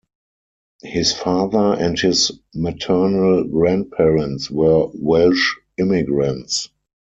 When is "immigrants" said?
5.77-6.69